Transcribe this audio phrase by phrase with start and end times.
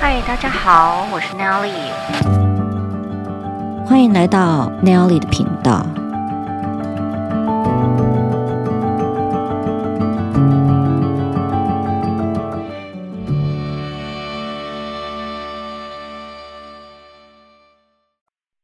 [0.00, 1.74] 嗨，大家好，我是 Nelly，
[3.84, 5.84] 欢迎来到 Nelly 的频道。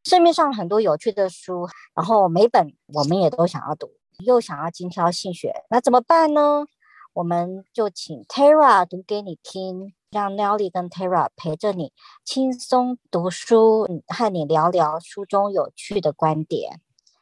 [0.05, 3.89] 市面上很多有趣的书，然后每本我们也都想要读，
[4.25, 6.67] 又想要精挑细选，那怎么办呢？
[7.13, 11.93] 我们就请 Tara 读给你听，让 Nelly 跟 Tara 陪着你
[12.25, 16.79] 轻松读书，和你聊聊书中有趣的观点。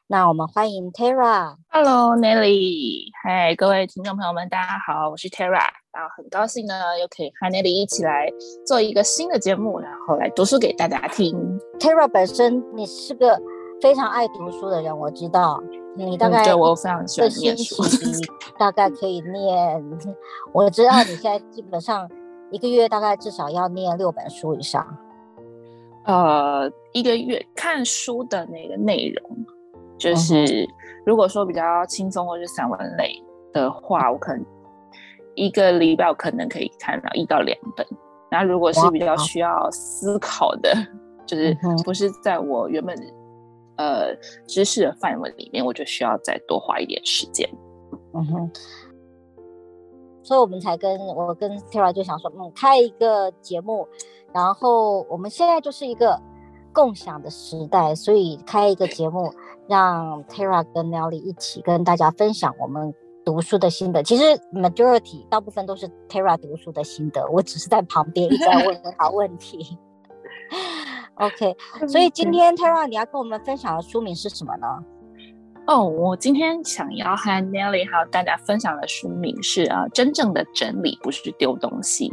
[0.09, 1.56] 那我们欢迎 Tara。
[1.70, 8.30] Hello Nelly，嗨，各位听众朋友们，大家好，我是 Tara，然后很高兴呢，又可以和 Nelly 一起来
[8.66, 11.34] 做一个新的节目，然后来读书给大家听。
[11.80, 13.41] Tara 本身你是个
[13.80, 15.62] 非常爱读书的人，我知道。
[15.95, 17.83] 你大概、嗯、对我非常喜欢念书，
[18.59, 19.98] 大概可以念。
[20.52, 22.09] 我知道你现在基本上
[22.52, 24.86] 一个月大概至少要念六本书以上。
[26.05, 29.47] 呃，一个月看书的那个内容，
[29.98, 30.69] 就是
[31.05, 33.12] 如果说比较轻松或是散文类
[33.53, 34.44] 的话，我可能
[35.34, 37.84] 一个礼拜我可能可以看到一到两本。
[38.31, 40.72] 那如果是比较需要思考的，
[41.27, 42.97] 就是不是在我原本。
[43.77, 44.14] 呃，
[44.47, 47.48] 知识的范围里面，我就需要再多花一点时间。
[48.12, 48.50] 嗯哼，
[50.23, 53.87] 所以我们才跟我跟 Tara 就想说，嗯，开一个节目，
[54.33, 56.20] 然后我们现在就是一个
[56.73, 59.33] 共享的时代，所以开一个节目，
[59.69, 64.03] 让 Tara 跟 Nelly 一起跟大家分享我们读书的心得。
[64.03, 69.78] 其实 majority 大部分都是 Tara 读书的心得，我只是在旁边一直在问很 好问题。
[71.17, 71.56] OK，
[71.89, 74.67] 所以今天 Tara 你要跟我们分享的书名是什么呢？
[75.66, 82.12] 哦，我今天想要和 Nelly 还有大家分享的书名是啊，真正的整理不是丢东西。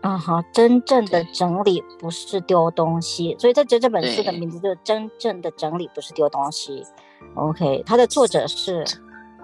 [0.00, 6.82] 啊哈，真正的整理不是丢东西，所以这这这本书的名字就是真正的整理不是丢东西。
[7.34, 8.82] OK，它的作者是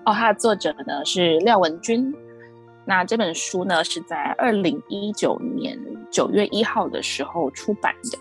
[0.06, 2.14] 哦，它的作者呢是廖文君。
[2.86, 5.78] 那这本书呢是在二零一九年
[6.10, 8.18] 九月一号的时候出版的，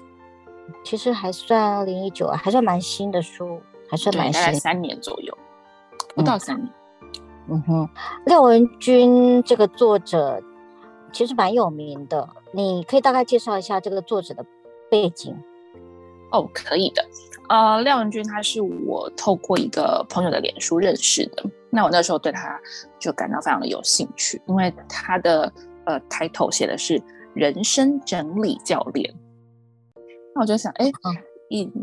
[0.83, 5.37] 其实还算二零一九啊，还算蛮新的书，还算蛮新，大概三年左右，
[6.15, 6.69] 不到三年。
[7.47, 7.89] 嗯，嗯哼，
[8.25, 10.41] 廖文君这个作者
[11.11, 14.45] 其实蛮有名的，你可以大概介绍一下这个作者的
[14.89, 15.35] 背景？
[16.31, 17.05] 哦，可以的。
[17.47, 21.43] 呃，廖文君他是我透过一个朋友的脸书认识的。
[21.69, 22.59] 那我那时候对他
[22.99, 25.51] 就感到非常的有兴趣，因为他的
[25.85, 26.99] 呃抬头写的是
[27.35, 29.13] 人生整理教练。
[30.33, 31.15] 那我就想，哎，嗯，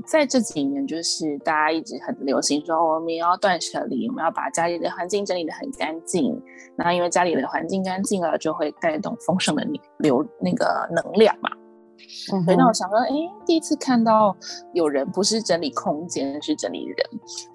[0.07, 6.41] 在这几年，就是大家一直很流行说，我们要断舍离，我们要把家里的环境整理的很干净。
[6.77, 9.65] 那因为家里的环境干净了，就会带动丰盛的
[9.99, 11.51] 流那个能量嘛。
[12.33, 13.11] 嗯、所以那我想说，哎，
[13.47, 14.37] 第一次看到
[14.75, 16.97] 有人不是整理空间，是整理人，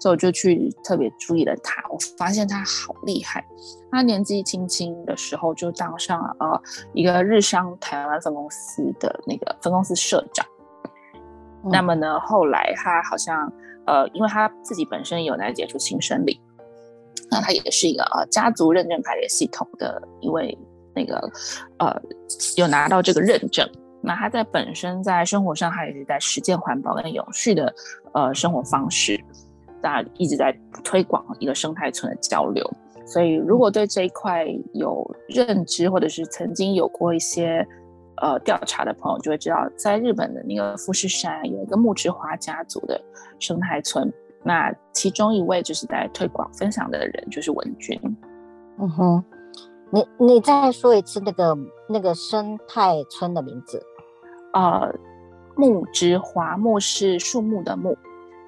[0.00, 1.82] 所以我就去特别注意了他。
[1.90, 3.44] 我发现他好厉害，
[3.92, 6.62] 他年纪轻轻的时候就当上了呃
[6.94, 10.46] 一个日商台湾分公司的那个分公司社长。
[11.68, 13.50] 嗯、那么呢，后来他好像
[13.86, 16.40] 呃，因为他自己本身有在接触新生理，
[17.30, 20.56] 那他也是一个呃家族认证排列系统的一位
[20.94, 21.30] 那个
[21.78, 21.94] 呃
[22.56, 23.68] 有拿到这个认证。
[24.00, 27.74] 那他在本身在生活上，他也是在实践环保跟永续的
[28.14, 29.18] 呃生活方式，
[29.82, 32.64] 大家一直在推广一个生态村的交流。
[33.04, 37.66] 所以，如果对这一块有认知，或者是曾经有过一些
[38.20, 43.00] 呃调查的朋友，就会知道，在日本的那个富士山有一个木之花家族的
[43.38, 44.12] 生态村。
[44.42, 47.98] 那其中一位就是在推广分享的人，就是文君。
[48.78, 49.24] 嗯哼。
[49.90, 51.56] 你你再说一次那个
[51.88, 53.82] 那个生态村的名字，
[54.52, 54.94] 呃，
[55.56, 57.96] 木之花，木是树木的木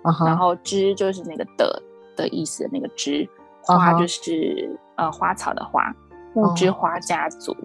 [0.05, 0.27] ，uh huh.
[0.27, 1.83] 然后之就是那个的
[2.15, 3.27] 的意思那个之，
[3.63, 4.79] 花就是、uh huh.
[4.97, 5.91] 呃花草的花，
[6.35, 7.57] 木之花家族，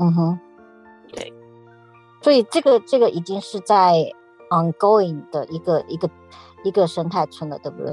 [0.00, 0.38] 嗯哼、uh，huh.
[0.38, 0.53] 对，
[2.24, 4.10] 所以这个这个已经是在
[4.48, 6.08] ongoing 的一个一个
[6.64, 7.92] 一个生态村了，对不对？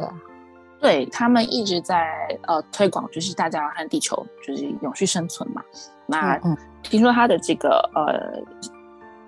[0.80, 2.08] 对，他们一直在
[2.48, 5.62] 呃推广，就是大家和地球就是永续生存嘛。
[6.06, 6.40] 那
[6.82, 8.42] 听说他的这个呃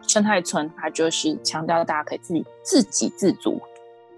[0.07, 3.59] 生态村，它就是强调大家可以自己自给自足，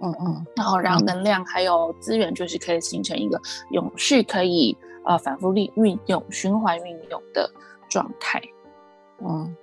[0.04, 3.42] 嗯嗯，然后让能量还有资源就是可以形成一个
[3.72, 7.50] 永续可以呃反复利运用、循环运用的
[7.90, 8.40] 状态，
[9.20, 9.58] 嗯。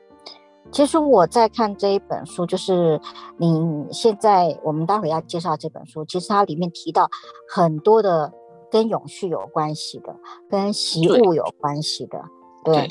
[0.70, 3.00] 其实我在看这一本书，就是
[3.36, 7.08] 你现在我们待会要介绍这本书，其实它里面提到
[7.48, 8.32] 很多的
[8.70, 10.14] 跟永续有关系的，
[10.48, 12.18] 跟习物有关系的，
[12.64, 12.74] 对。
[12.74, 12.90] 对，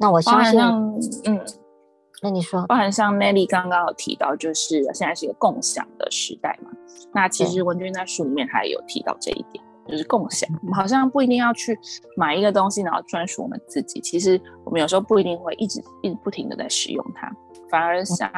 [0.00, 0.60] 那我相信，
[1.24, 1.40] 嗯，
[2.22, 6.70] 那你说，包含像 Nelly 刚刚有提到，就是现在是一个共享的时代嘛。
[7.12, 11.78] 那其实文君在书里面还有提到这一点，就是共享，我们好像不一定要去
[12.16, 14.00] 买一个东西，然后专属我们自己。
[14.00, 17.30] 其实我们有时候不一定会一直一直不停的在使用它，
[17.70, 18.30] 反而像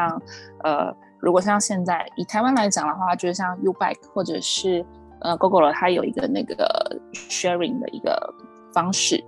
[0.63, 4.85] 呃，如果像现在以台湾来讲的话，就是像 YouBike 或者是
[5.21, 8.35] 呃 Gogoro，它有一个那个 sharing 的一个
[8.73, 9.23] 方式。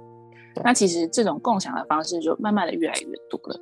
[0.62, 3.60] 那其实这种共享的方式就慢慢的越来越多了。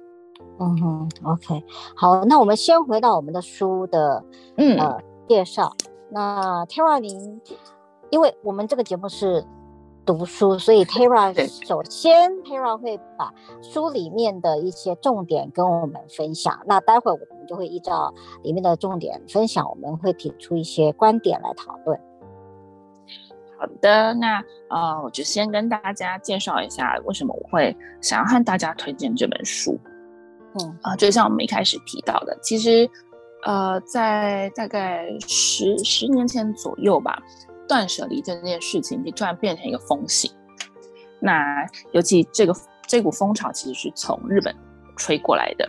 [0.59, 1.65] 嗯哼，OK，
[1.95, 4.25] 好，那我们先回到我们的书的
[4.57, 4.99] 嗯呃
[5.29, 5.73] 介绍。
[6.11, 7.41] 那 Tara 您，
[8.11, 9.45] 因为我们这个节目是
[10.05, 11.33] 读书，所以 Tara
[11.67, 16.61] 首先 Tara 会把书里面的一些重点跟我们分享。
[16.67, 18.13] 那待会儿我们就会依照
[18.43, 21.99] 里面的重点分享，我们会提出一些观点来讨论。
[23.59, 29.79] 好的，那呃，我就先跟大家介绍一下为什么我会想要和大家推荐这本书。
[30.59, 32.89] 嗯啊、呃，就像我们一开始提到的，其实
[33.45, 37.23] 呃，在大概十十年前左右吧，
[37.71, 40.29] 断舍离这件事情就突然变成一个风行。
[41.21, 42.53] 那尤其这个
[42.89, 44.53] 这股风潮其实是从日本
[44.97, 45.69] 吹过来的。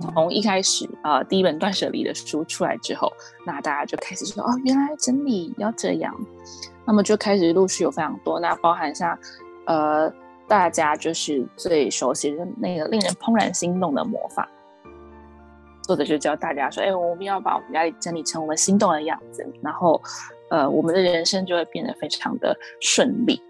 [0.00, 3.12] 从一开始啊、呃，第一本断舍离的书出来之后，
[3.46, 6.12] 那大家就开始说哦，原来整理要这样。
[6.84, 9.16] 那么就开始陆续有非常多，那包含像，
[9.66, 10.12] 呃，
[10.48, 14.48] 大家就是最熟悉的那个令人怦然心动的魔法，
[15.84, 20.02] 作者就教大家说，哎，我们要把我们家里整理成我们心动的样子，然后，
[20.50, 23.40] 呃，我们的人生就会变得非常的顺利。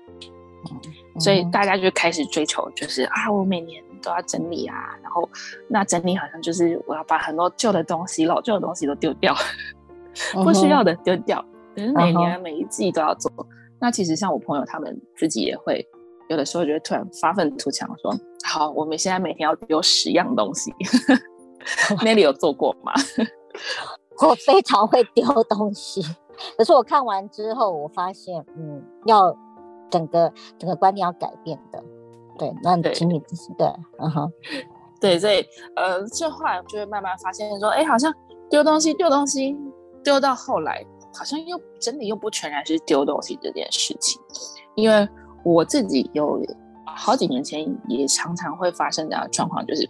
[0.68, 5.28] 嗯、所以大家就开始追求，就是啊，我每年都要整理啊，然后
[5.68, 9.34] 那整理好像就是我要把很多旧的东西、老旧的东西都丢掉，
[10.42, 11.44] 不需要的丢掉。
[11.74, 13.46] 可是每年每一季都要做，uh.
[13.78, 15.86] 那其实像我朋友他们自己也会
[16.28, 18.12] 有的时候就会突然发愤图强说
[18.44, 20.72] ：“好，我们现在每天要丢十样东西。”
[22.02, 22.92] Nelly 有做过吗？
[24.26, 26.00] 我非常会丢东西，
[26.56, 29.36] 可是我看完之后，我发现，嗯，要
[29.90, 31.82] 整个整个观念要改变的。
[32.38, 33.66] 对，那请你自己对，
[33.98, 34.32] 嗯哼，
[35.00, 35.44] 对，所以
[35.74, 38.12] 呃，这后来就会慢慢发现说，哎，好像
[38.50, 39.56] 丢东西丢东西
[40.04, 40.84] 丢到后来。
[41.18, 44.20] 好像又真的又不全然是丢东西这件事情，
[44.74, 45.08] 因为
[45.42, 46.38] 我自己有
[46.84, 49.88] 好几年前也常常会发生这样的状况，就是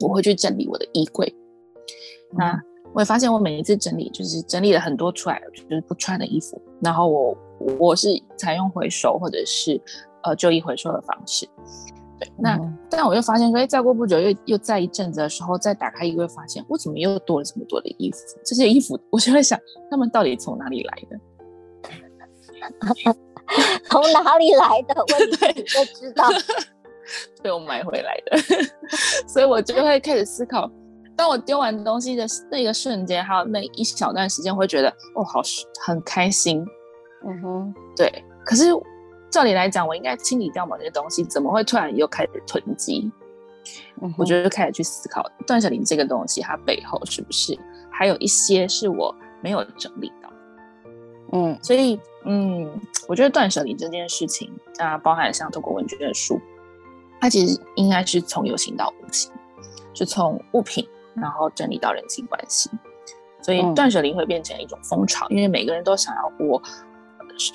[0.00, 1.34] 我会去整理我的衣柜，
[2.32, 2.62] 嗯，那
[2.94, 7.36] 我也发现我每一次整理就是整理了很多出来就是不穿的衣服，然后我
[7.78, 9.80] 我是采用回收或者是
[10.22, 11.46] 呃旧衣回收的方式。
[12.20, 18.18] 对，那、嗯、但我又发现说，哎，再过不久又又在一阵子的时候，再打开衣柜，发现我怎么又多了这么多的衣服？
[18.44, 19.58] 这些衣服，我就会想，
[19.90, 21.18] 他们到底从哪里来的？
[23.90, 24.94] 从哪里来的？
[25.12, 26.24] 问你 都知道，
[27.42, 28.38] 被我买回来的。
[29.26, 30.70] 所以我就会开始思考，
[31.16, 35.40] 当我丢完东西的那个瞬间，还有那一小段时间，会觉得哦，好
[35.84, 36.64] 很开心。
[37.26, 38.24] 嗯哼，对。
[38.44, 38.70] 可是。
[39.30, 43.10] 照理来讲，我应该清理掉某些东西，怎么会突然又开始囤积？
[44.00, 47.58] 嗯，我就开始去思考断舍离这个东西，它背后是不是
[47.90, 49.12] 还有一些是我
[49.42, 50.32] 没有整理到？
[51.32, 56.40] 嗯，所以嗯，我觉得断舍离这件事情啊，包含像透过文君的书，
[57.20, 59.32] 它其实应该是从有形到无形，
[59.94, 62.70] 是从物品然后整理到人际关系，
[63.42, 66.62] 所以断舍离会变成一种风潮，因为每个人都想要过。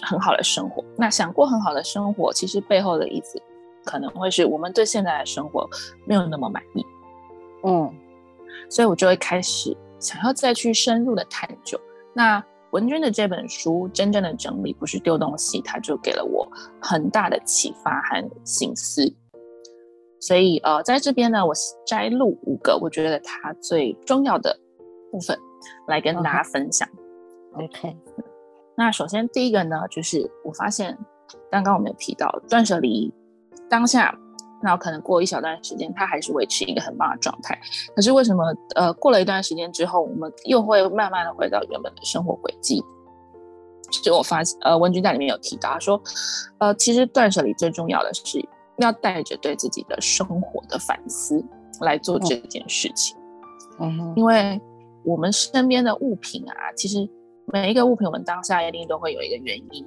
[0.01, 3.42] 很好的生活，那想过很好的生活，其实背后的意思
[3.86, 5.66] 可能会是我们对现在的生活
[6.06, 6.86] 没有那么满意，
[7.63, 7.89] 嗯，
[8.70, 11.80] 所以我就会开始想要再去深入的探究。
[12.13, 16.46] 那文君的这本书真正的整理不是丢东西，它就给了我
[16.82, 19.10] 很大的启发和心思。
[20.20, 21.54] 所以呃，在这边呢，我
[21.86, 24.58] 摘录五个我觉得它最重要的
[25.12, 25.38] 部分
[25.88, 26.88] 来跟大家分享。
[27.54, 27.66] Uh-huh.
[27.66, 27.98] OK。
[28.76, 30.98] 那首先第一个呢，就是我发现
[31.52, 33.14] 刚刚我们有提到断舍离
[33.70, 34.18] 当下，
[34.62, 37.60] 那可能过一小段时间，它还是维持一个很棒的状态。
[37.96, 38.44] 可是为什么
[38.76, 42.84] 呃过了一段时间之后，我们又会慢慢的回到原本的生活轨迹？
[44.04, 46.02] 就我发现呃文君在里面有提到说，
[46.60, 48.24] 呃其实断舍离最重要的是
[48.79, 51.43] 要带着对自己的生活的反思
[51.81, 53.17] 来做这件事情。
[53.79, 54.59] 嗯哼，因为
[55.03, 57.09] 我们身边的物品啊，其实。
[57.51, 59.83] 每一个物品，我们当下一定都会有一个原因，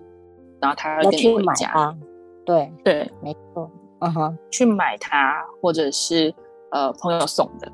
[0.60, 1.70] 然后他要跟你回家。
[1.70, 1.96] 啊、
[2.44, 3.70] 对对，没错，
[4.00, 6.34] 嗯哼，去买它，或者是
[6.72, 7.70] 呃朋友送的，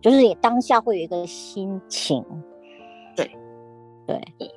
[0.00, 2.24] 就是你当下会有一个心情。
[3.14, 3.30] 对
[4.06, 4.50] 对对，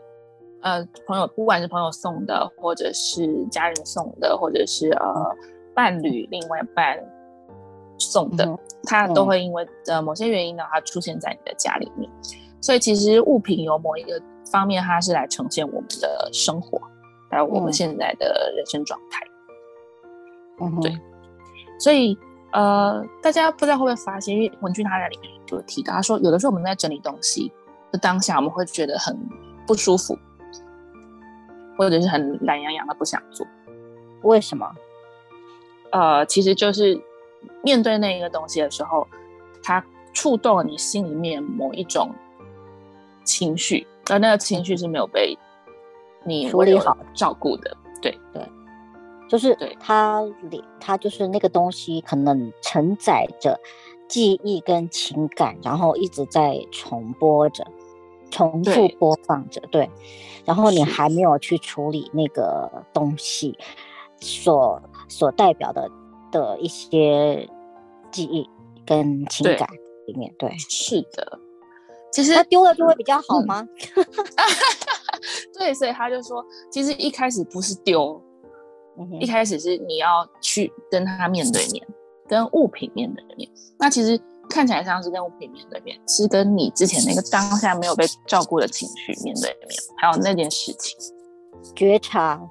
[0.61, 5.35] 呃，朋友不管是朋友送的，或者是家人送的，或者是呃
[5.75, 6.97] 伴侣另外一半
[7.99, 12.09] 送的，嗯、它都会因为呃某些原因呢，它出现在你的家里面。
[12.61, 14.19] 所以其实物品有某一个
[14.51, 16.81] 方面，它是来呈现我们的生活，
[17.29, 19.21] 还有我们现在的人生状态。
[20.61, 20.97] 嗯，对。
[21.79, 22.17] 所以
[22.53, 27.51] 呃，大家不知道会不会发现，因为文君他在里面就提到，他说有的时候我们在整理东西
[27.91, 29.15] 的当下，我们会觉得很
[29.67, 30.17] 不舒服，
[31.77, 33.45] 或者是很懒洋洋的不想做。
[34.23, 34.65] 为什么？
[35.95, 37.01] 呃，其实就是
[37.63, 39.07] 面对那一个东西的时候，
[39.63, 39.81] 它
[40.13, 42.13] 触动了你心里面某一种
[43.23, 45.37] 情绪，而那个情绪是没有被
[46.25, 47.77] 你处理好、照顾的。
[48.01, 48.45] 对对，
[49.29, 53.57] 就是对它里，它就是那个东西可能承载着
[54.09, 57.65] 记忆跟情感，然后一直在重播着、
[58.29, 59.61] 重复播放着。
[59.71, 59.89] 对，
[60.43, 63.57] 然后你还没有去处理那个东西。
[64.19, 65.89] 所所代表的
[66.31, 67.49] 的一些
[68.11, 68.49] 记忆
[68.85, 69.67] 跟情感
[70.07, 71.39] 里面，对，对是的。
[72.11, 73.67] 其实他丢了就会比较好吗？
[73.95, 74.05] 嗯、
[75.57, 78.21] 对，所以他就说，其实一开始不是丢，
[78.97, 81.85] 嗯、一开始是你要去跟他面对面，
[82.27, 83.49] 跟物品面对面。
[83.77, 84.17] 那其实
[84.49, 90.97] 看起来像是跟物品面对面，是跟你之前那个当下没有被照顾的情绪面对面，还有那件事情
[91.75, 92.41] 觉察。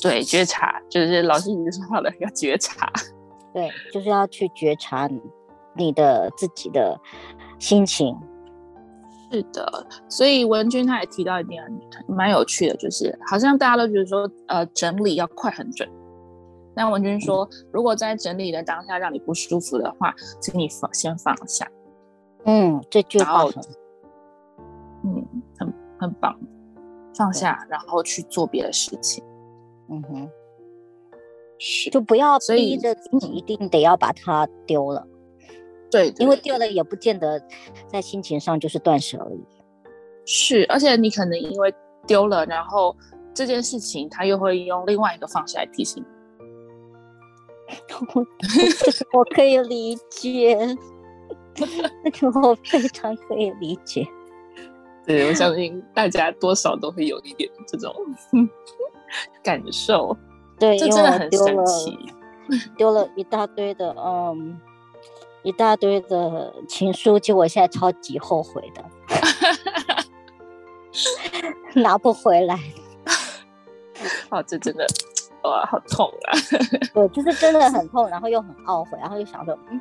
[0.00, 2.90] 对，觉察就是老师已经说好了，要觉察。
[3.52, 5.08] 对，就是要去觉察
[5.74, 6.98] 你的自己的
[7.58, 8.16] 心情。
[9.30, 15.88] 是的，所以文君他也提到一点很蛮有趣的，就是好像大家都觉得说，呃，整理要快很准。
[16.74, 21.66] 那文君说，嗯、如果在整理的当下让你不舒服的话，请你放先放下。
[22.44, 23.54] 嗯，这句话很，
[25.04, 25.26] 嗯，
[25.58, 26.38] 很很棒，
[27.14, 29.22] 放下，然后去做别的事情。
[29.92, 30.30] 嗯哼，
[31.58, 35.06] 是，就不要逼着自己一定得要把它丢了，
[35.90, 37.38] 对，对，因为丢了也不见得
[37.86, 39.38] 在心情上就是断舍离。
[40.24, 41.74] 是，而且你可能因为
[42.06, 42.96] 丢了，然后
[43.34, 46.08] 这件事情他又会用另外一个方式来提醒你。
[48.14, 48.26] 我，
[49.18, 50.56] 我可以理解，
[51.54, 51.66] 这
[52.30, 54.06] 个我非常可以理解。
[55.04, 57.94] 对，我相信大家多少都会有一点这种。
[59.42, 60.16] 感受，
[60.58, 61.98] 对，这真的很神奇，
[62.76, 64.60] 丢了一大堆的，嗯，
[65.42, 68.84] 一大堆的情书，就我现在超级后悔的，
[71.80, 72.58] 拿不回来。
[74.30, 74.86] 哦，这真的，
[75.44, 76.32] 哇，好痛啊！
[76.94, 79.80] 对，就是真的很痛，然后又很懊悔，然后又想说，嗯，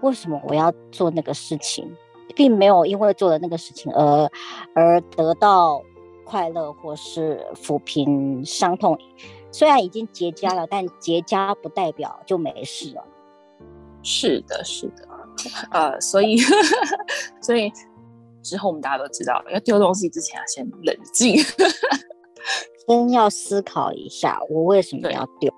[0.00, 1.94] 为什么我要做那个事情，
[2.34, 4.30] 并没有因为做了那个事情而
[4.74, 5.82] 而得到。
[6.32, 8.98] 快乐或是抚平伤痛，
[9.52, 13.04] 虽然已经结痂了，但结痂不代表就没事了。
[14.02, 15.06] 是的，是的，
[15.72, 16.38] 呃，所以，
[17.42, 17.70] 所以
[18.42, 21.36] 之后我们大家都知道，要丢东西之前要先冷静，
[22.88, 25.52] 先要思考一下，我为什么要丢？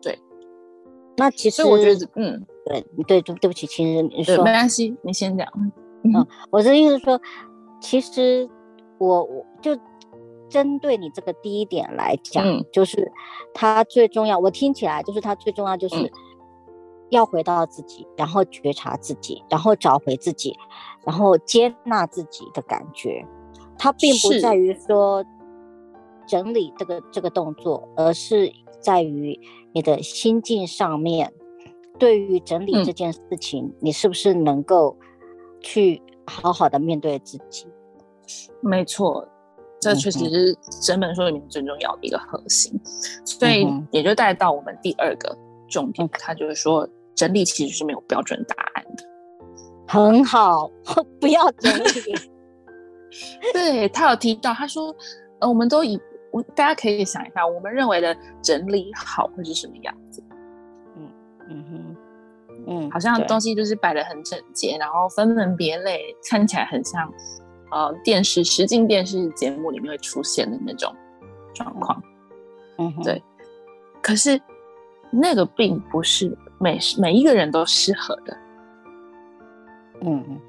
[0.00, 0.16] 对，
[1.16, 5.48] 那其实我觉得，嗯，对，对，对，对不起，其实你说没关系，你先讲。
[6.04, 7.20] 嗯，我的意思是说，
[7.80, 8.48] 其实。
[9.00, 9.76] 我我就
[10.48, 13.10] 针对你这个第一点来讲，嗯、就是
[13.52, 14.38] 他最重要。
[14.38, 16.12] 我听起来就是他最重要，就是
[17.08, 20.54] 要回到自己，嗯、然后觉察自己，然后找回自己，
[21.04, 23.26] 然后接纳自己的感觉。
[23.78, 25.24] 它并不在于说
[26.26, 29.40] 整理这个这个动作，而是在于
[29.72, 31.32] 你的心境上面。
[31.98, 34.96] 对于整理这件事情，嗯、你是不是能够
[35.60, 37.66] 去好好的面对自己？
[38.62, 39.26] 没错，
[39.80, 45.36] 这确实是整本书里面最重要的一个核心，嗯、所以也就带到我们第二个
[45.68, 49.04] 重点，他、嗯、就是说整理其实是没有标准答案的。
[49.88, 50.70] 很好，
[51.20, 52.14] 不要整理。
[53.52, 54.94] 对，他有提到，他说，
[55.40, 55.98] 呃，我们都以
[56.30, 60.22] 我大家可以想一下，我们认为的整理好会是什么样子？
[60.96, 61.10] 嗯
[61.48, 61.96] 嗯哼，
[62.68, 67.12] 嗯，好像东西就是摆的很整洁，然后分门别类，看起来很像。
[67.70, 70.94] 呃，电视实境电视节目里面会出现的那种
[71.54, 72.02] 状况，
[72.78, 73.22] 嗯，对。
[74.02, 74.40] 可是
[75.10, 78.36] 那个并不是每每一个人都适合的，
[80.00, 80.40] 嗯嗯，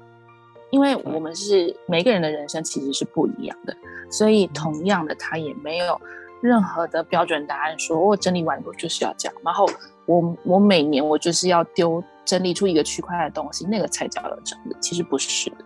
[0.70, 3.76] 因为我们是每个人的人生其实是不一样的，
[4.10, 6.00] 所以同样的，他也没有
[6.40, 9.68] 任何的标准答案，说我整理完我就是要这样，然后
[10.06, 15.56] 我我每年我就是要丢整理出一个区块的东西，那个才叫做整理，其实不是的。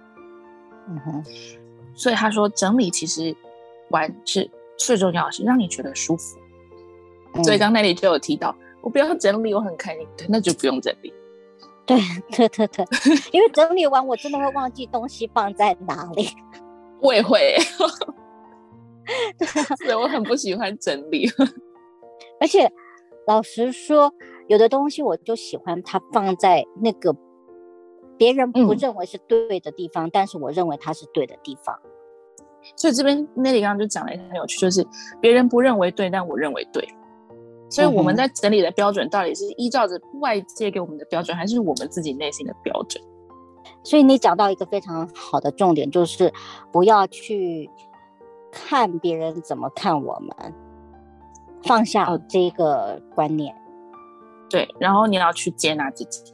[0.89, 1.25] 嗯哼，
[1.95, 3.35] 所以他说整理其实
[3.91, 6.39] 完是最重要的是让你觉得舒服。
[7.35, 11.13] 嗯、所以刚才你就有提到，我不要整理，我很开心，对，那就不用整理。
[11.85, 11.99] 对
[12.33, 12.85] 对对对，
[13.33, 16.29] 因为整理完我真的会忘记东西放在哪里。
[17.01, 17.57] 我也会，
[19.85, 21.31] 所以我很不喜欢整理。
[22.41, 22.71] 而且
[23.27, 24.13] 老实说，
[24.49, 27.15] 有的东西我就喜欢它放在那个
[28.19, 31.79] 别人不认为是对的地方，嗯、但是我认为它是对的地方。
[32.75, 34.87] 所以这边 Nelly 刚刚就讲了一个很有趣，就是
[35.21, 36.89] 别人不认为对，但我认为对。
[37.69, 43.03] 所以我们在整理的标准到底是依照着外界给我们的标准，还是我们自己内心的标准？
[43.83, 46.33] 所以你讲到一个非常好的重点，就是
[46.73, 47.69] 不要去
[48.53, 50.55] 看别人怎么看我们，
[51.63, 53.55] 放下这个观念。
[54.49, 56.33] 对，然后你要去接纳自己。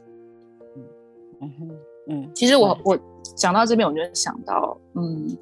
[2.09, 2.31] 嗯。
[2.33, 2.97] 其实我我
[3.35, 5.37] 讲到这边，我就想到，嗯，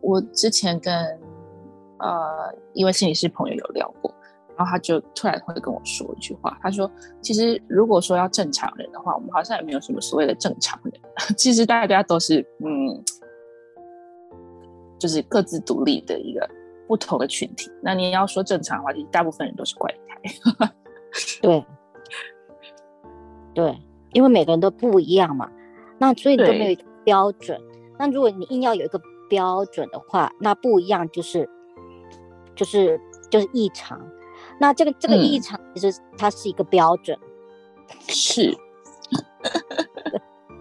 [0.00, 0.92] 我之前跟
[1.98, 4.14] 呃一位心理师朋友有聊过。
[4.56, 6.90] 然后他就突然会跟我说一句话，他说
[7.22, 10.92] ：“其实如果说要正常人的话，我们好像也没有什么所谓的正常人。
[11.34, 13.02] 其实大家都是嗯，
[14.98, 16.46] 就是各自独立的一个
[16.86, 17.72] 不同的群体。
[17.80, 20.70] 那你要说正常的话，其实大部分人都是怪胎。
[21.40, 21.64] 对，
[23.54, 23.78] 对，
[24.12, 25.50] 因为每个人都不一样嘛。
[25.98, 27.60] 那所以都没有一个标准。
[27.98, 31.48] 那如果你硬要有一个标准的话，那不一样就是
[32.54, 33.00] 就是
[33.30, 34.00] 就是异常。”
[34.58, 37.18] 那这个这个异常其实它是一个标准，
[37.88, 38.56] 嗯、是，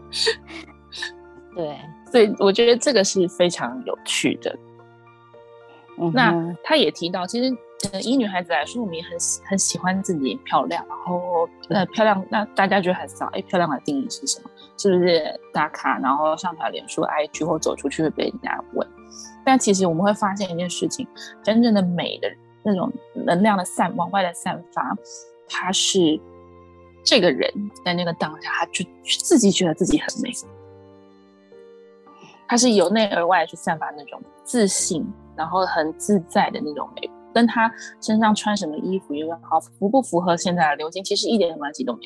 [1.56, 1.78] 对，
[2.12, 4.58] 所以我觉得这个是非常有趣的。
[5.98, 7.54] 嗯、那他也提到，其实
[8.02, 9.12] 以女孩子来说，我们也很
[9.46, 14.50] 很喜欢自己漂亮，然后呃漂亮，那大家觉得很骚，哎，漂亮的定义是什么？
[14.78, 18.88] 是不是打卡，然后上传脸书、IG 或走出去会被人家问？
[19.46, 21.08] 但其实我们会发现一件事情，
[21.44, 22.30] 真正的美的。
[22.62, 24.94] 那种能量的散往外的散发，
[25.48, 26.20] 它是
[27.06, 27.50] 这个人
[27.86, 28.86] 在那个当下，他就
[29.24, 30.30] 自己觉得自己很美，
[32.50, 42.00] 他是由内而外去散发那种自信，然后很自在的那种美，跟他身上穿什么衣服，又好符不符合现在的流行，其实一点关系都没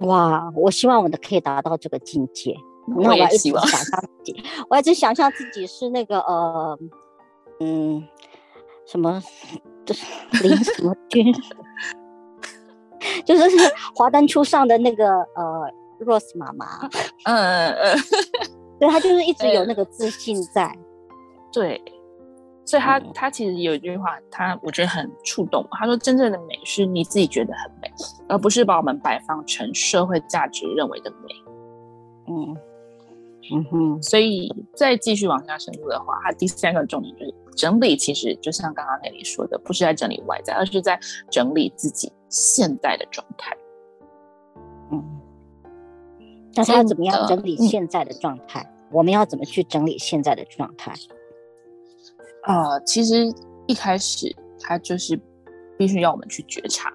[0.00, 0.08] 有。
[0.08, 2.54] 哇，我希望我的可以达到这个境界。
[2.88, 3.62] 那我也希望。
[3.62, 6.78] 我想象自己，我一直想象自己是那个呃，
[7.60, 8.06] 嗯。
[8.86, 9.20] 什么？
[9.84, 10.06] 就是
[10.44, 11.34] 林什么君，
[13.26, 13.42] 就是
[13.96, 16.88] 华灯初上的那个呃，Rose 妈妈。
[17.24, 17.98] 嗯嗯嗯，
[18.78, 20.72] 对，她就是一直有那个自信在。
[21.52, 21.82] 对，
[22.66, 25.66] 所以他他其实有一句话，他我觉得很触动。
[25.70, 27.90] 他说：“真正的美是你自己觉得很美，
[28.28, 31.16] 而不是把我们摆放成社会价值认为的美。”
[32.28, 32.56] 嗯。
[33.52, 37.96] 嗯哼，所以再继续往下深入的话，它第三个重点就是整理。
[37.96, 40.98] 其实就像刚刚那里说的，不是在整理外在，而是在
[41.30, 43.56] 整理自己现在的状态。
[44.90, 45.00] 嗯，
[46.56, 48.62] 那他要怎么样整理现在的状态？
[48.62, 50.90] 嗯、我们要怎么去整理现在的状态？
[50.90, 50.96] 啊、
[52.46, 53.26] 呃，其实
[53.66, 55.20] 一开始他就是
[55.76, 56.92] 必须要我们去觉察。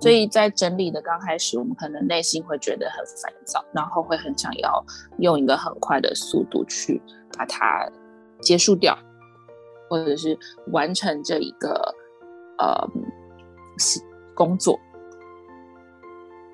[0.00, 4.84] 所以在整理的刚开始，我们可能内心会觉得很烦躁，然后会很想要
[5.18, 7.02] 用一个很快的速度去
[7.36, 7.90] 把它
[8.40, 8.96] 结束掉，
[9.90, 10.38] 或者是
[10.72, 11.94] 完成这一个
[12.58, 12.88] 呃
[14.34, 14.78] 工作。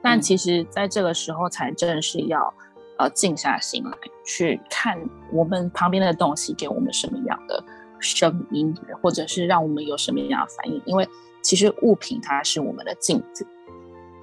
[0.02, 2.52] 但其实，在这个时候才正是要
[2.98, 4.98] 呃静下心来，去看
[5.30, 7.62] 我们旁边的东西给我们什么样的
[8.04, 11.08] 声音，或者是让我们有什么样的反应，因为。
[11.44, 13.46] 其实物品它是我们的镜子，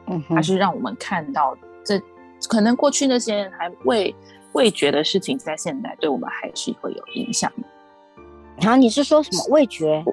[0.08, 2.02] 嗯，它是让我们看到这
[2.50, 4.16] 可能过去那些人还未
[4.54, 7.68] 未觉的事情，在现在对我们还是会有影响的。
[8.60, 10.04] 然后你是说什么味觉？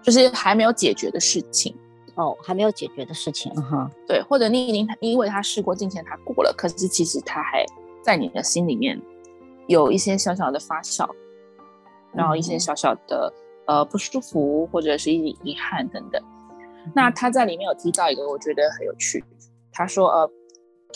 [0.00, 1.76] 就是还没有解决的事情
[2.14, 3.90] 哦，还没有解决的事情哈。
[4.06, 7.66] 对，或者你已经因为他事过境迁，他过了，可是其实他还
[8.00, 8.96] 在你的心里面
[9.66, 11.04] 有一些小小的发酵，
[12.12, 13.32] 然后一些小小的。
[13.66, 16.20] 呃，不舒服或者是一遗憾等等。
[16.92, 19.22] 那他在里面有提到一个，我觉得很有趣。
[19.70, 20.30] 他说，呃，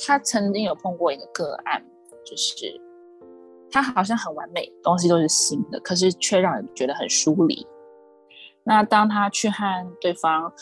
[0.04, 1.80] 他曾经有碰过一个个案，
[2.26, 2.80] 就是
[3.70, 7.64] 他好像很完美，东西都是新的，可是却让人觉得很疏离。
[8.64, 10.52] 那当他去和对方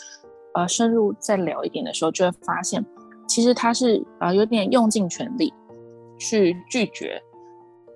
[0.53, 2.85] 呃深入再聊一点的时候，就会发现，
[3.27, 5.51] 其实他是呃有点用尽全力
[6.19, 7.19] 去拒绝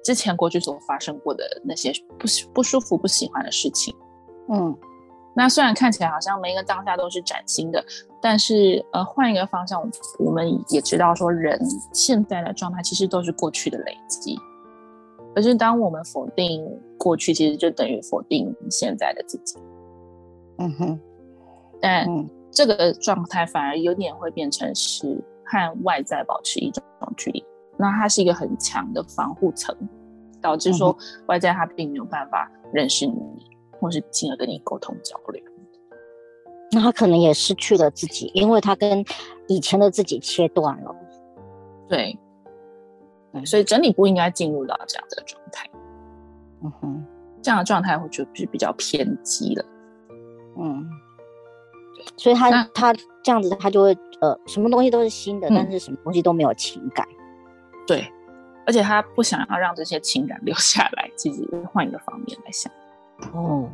[0.07, 3.93] 之前过去所发生过的那些不不舒服、不喜欢的事情。
[4.47, 4.73] 嗯，
[5.35, 7.85] 那虽然看起来好像每一个当下都是崭新的，
[8.21, 9.85] 但是呃，换一个方向，
[10.17, 11.59] 我们也知道说，人
[11.91, 14.39] 现在的状态其实都是过去的累积。
[15.35, 16.65] 可是当我们否定
[16.97, 19.59] 过去，其实就等于否定现在的自己。
[20.59, 20.99] 嗯哼，
[21.81, 22.07] 但
[22.49, 26.81] 这个状态反而有点会变成是和外在保持一种
[27.17, 27.45] 距离。
[27.79, 29.75] 那它是一个很强的防护层，
[30.47, 33.13] 导致说外在他并没有办法认识你，
[33.81, 35.43] 或是进而跟你沟通交流。
[36.71, 39.03] 那他可能也失去了自己，因为他跟
[39.47, 40.95] 以前的自己切断了。
[41.89, 42.17] 对，
[43.33, 45.69] 对，所以整理不应该进入到这样的状态。
[46.63, 47.05] 嗯哼，
[47.41, 49.65] 这样的状态会就是比较偏激了。
[50.57, 50.89] 嗯，
[51.95, 57.05] 对，所以他他这样子，他就会呃，什么东西都是新的，嗯，但是什么东西都没有情感。
[57.85, 58.05] 对，
[58.67, 61.09] 而且他不想要让这些情感留下来。
[61.15, 62.71] 其实换一个方面来想。
[63.33, 63.67] 哦。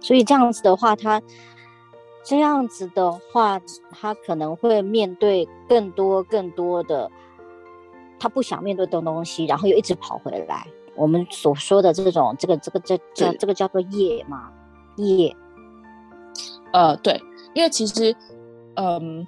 [0.00, 1.20] 所以这样子的话，他
[2.24, 7.10] 这样子的话，他可能会面对更多更多的
[8.18, 10.66] 他不想面对的东西，然后又一直跑回来。
[10.94, 14.50] 我们所说的这种，这个这个这这这个叫做业嘛，
[14.96, 15.34] 业。
[16.72, 17.20] 呃，对，
[17.54, 18.14] 因为其实，
[18.74, 19.26] 嗯，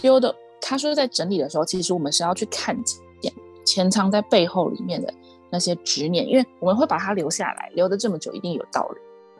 [0.00, 3.32] 丢的他说在整理的时候，其实我们是要去看见
[3.64, 5.12] 潜藏在背后里面的
[5.50, 8.96] 那些执念，因为我们会把它留下来，留的这么久，一定有道理。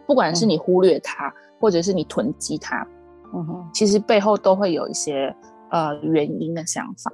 [0.06, 2.86] 不管是你忽略它，嗯、或者是你囤积它，
[3.34, 5.34] 嗯哼，其实背后都会有一些
[5.70, 7.12] 呃原因的想法。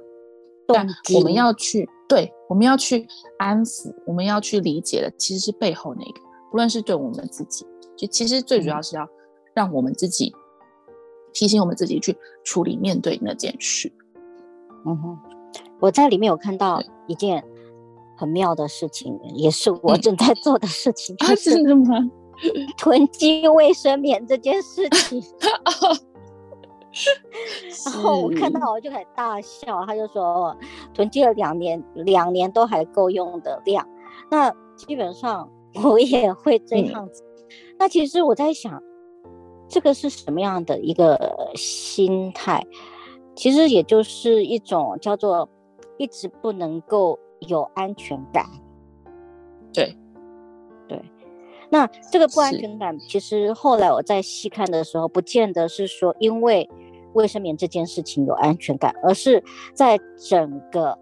[0.67, 3.05] 但我们要去对，我们要去
[3.37, 7.65] 安抚，我们要去理解的，其实是背后那个，不论是对我们自己，
[7.95, 9.07] 就其实最主要是要
[9.53, 10.39] 让我们自己、嗯、
[11.35, 13.91] 提醒我们自己去处理面对那件事。
[14.87, 15.19] 嗯哼，
[15.79, 17.43] 我在里面有看到一件
[18.17, 21.15] 很妙的事情，也是我正在做的事情。
[21.21, 21.99] 啊，真的吗？
[22.77, 25.21] 囤积卫生棉这件事情，
[27.85, 30.55] 然后我看到我就很大笑，他就说
[30.93, 33.87] 囤积了两年，两年都还够用的量。
[34.29, 35.49] 那基本上
[35.83, 37.23] 我也会这样子。
[37.23, 38.83] 嗯、那其实我在想，
[39.75, 42.65] 这个是什么样的一个心态？
[43.35, 45.49] 其实也就是一种叫做
[45.97, 48.45] 一直不能够有安全感。
[49.73, 49.93] 对。
[50.87, 51.01] 对
[51.69, 56.69] 那这个不安全感，其实后来我在细看的时候，不见得是说因为
[57.13, 60.97] 卫生棉这件事情有安全感，而是在整个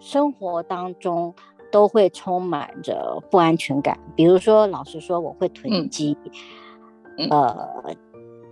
[0.00, 1.32] 生活当中
[1.70, 3.96] 都会充满着不安全感。
[4.16, 6.32] 比如说，老实说，我会囤积、嗯、
[7.28, 7.94] 呃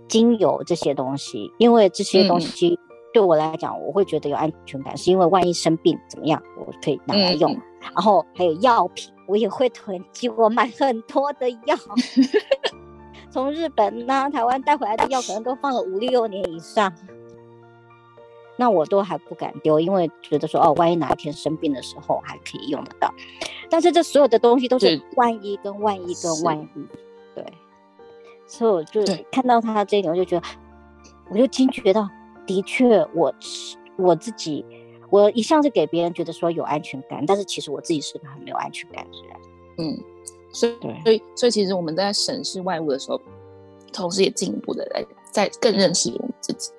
[0.07, 2.79] 精油这些东西，因为这些东西
[3.13, 7.51] 对我来讲，我会觉得有安全感，是因为万一生病怎么样，我可以拿来用。
[7.53, 9.11] 嗯、然后还有药品。
[9.27, 11.77] 我也会囤积， 我买很多的药，
[13.29, 16.91] 从日本呐、啊、台湾带回来的药，可能都放了五六年以上，
[18.57, 23.13] 那我都还不敢丢，因为觉得说哦，万一哪一天生病的时候还可以用得到。
[23.69, 26.99] 但是这所有的东西都是万一跟万一跟万一，对，
[28.49, 30.47] 所以我就看到他这一点，我就觉得，
[31.29, 32.09] 我就惊觉到，
[32.45, 33.33] 的确，我
[33.97, 34.65] 我自己。
[35.11, 39.39] 我一向是给别人觉得说有安全感，但是其实我自己是个很没有安全感的人。
[39.79, 39.97] 嗯，
[40.53, 43.19] 所以，所以所以其实我们在审视外物的时候，
[43.91, 46.71] 同时也进一步的来在更认识我们自己。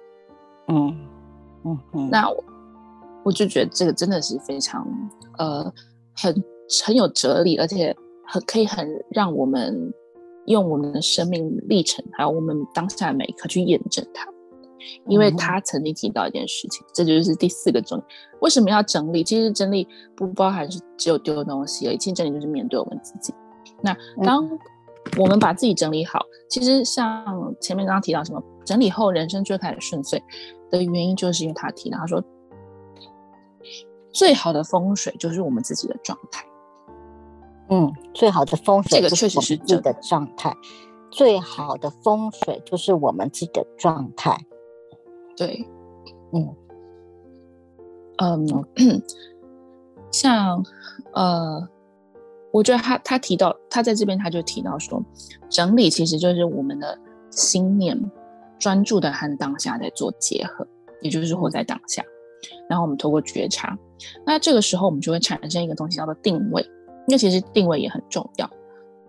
[0.69, 1.09] 嗯
[1.65, 2.09] 嗯嗯。
[2.09, 2.45] 那我
[3.25, 4.87] 我就觉得这个真的是非常
[5.39, 5.73] 呃
[6.15, 6.33] 很
[6.87, 7.93] 很有哲理，而且
[8.25, 9.93] 很可以很让我们
[10.51, 14.29] 用我们的生命历程，还有我们当下的每一刻去验证它。
[15.07, 18.07] 因为他曾经提到一件事情，这就是第四个重点。
[18.41, 19.23] 为什么要整理？
[19.23, 19.87] 其实整理
[20.17, 23.35] 不包含是只有丢东西而已，其实整理就是面对我们自己。
[23.83, 24.49] 那当
[25.19, 30.23] 我们把自己整理好，其实像前面刚刚提到什么，整理后人生就开始顺遂
[30.71, 32.25] 的原因，就是因为他提到他说，
[34.13, 36.43] 最好的风水就是我们自己的状态。
[37.71, 40.55] 嗯，最好的风水，这个确实是自己的状态。
[41.11, 44.37] 最好的风水就是我们自己的状态。
[45.37, 45.67] 对，
[46.33, 46.55] 嗯，
[48.19, 49.03] 嗯，
[50.13, 50.63] 像
[51.13, 51.69] 呃，
[52.53, 55.03] 我觉得他他提到他在这边他就提到说，
[55.49, 56.99] 整理其实就是我们的
[57.31, 57.99] 心念
[58.59, 60.67] 专注的和当下在做结合，
[61.01, 62.05] 也就是活在当下。
[62.69, 63.77] 然后我们透过觉察，
[64.25, 66.65] 那这个时候我们就会产生一个东西叫做定位，
[67.07, 68.51] 因为其实定位也很重要。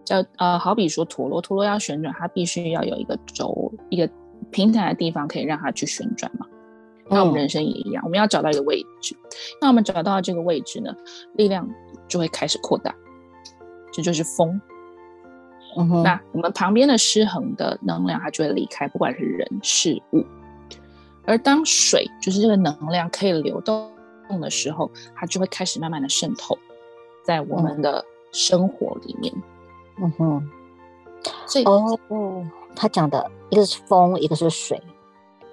[0.04, 4.10] 叫呃，好比说陀螺，陀螺要旋转，它必须要有一个轴，一个。
[4.50, 6.48] 平坦的地方可以让它去旋转嘛？
[7.08, 9.16] 那我们人生也一样，嗯、我们要找到一个位置。
[9.62, 10.92] 那我们找到这个位置呢，
[11.36, 11.70] 力量
[12.08, 12.94] 就会开始扩大，
[13.94, 14.60] 这就是风。
[15.78, 16.02] 嗯哼。
[16.02, 20.26] 那我们旁边的失衡的能量，它就会离开，不管是人事物。
[21.24, 23.92] 而当水，就是这个能量可以流动
[24.42, 26.58] 的时候，它就会开始慢慢的渗透
[27.24, 29.34] 在我们的生活里面。
[29.98, 30.50] 嗯哼。
[31.46, 32.46] 所以哦。
[32.74, 34.82] 他讲的一个是风，一个是水，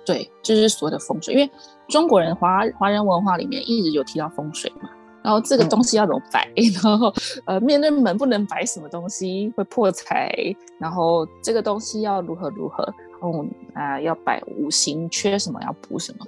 [0.07, 1.51] 对，就是所谓的风水，因为
[1.89, 4.89] 中国人华华人文化里面一直有提到风水嘛。
[5.21, 6.49] 然后这个东西要怎么摆？
[6.55, 7.13] 嗯、 然后
[7.45, 10.33] 呃，面对门不能摆什么东西会破财？
[10.79, 12.85] 然后这个东西要如何如何？
[13.11, 16.25] 然后啊、呃，要摆五行缺什么要补什么？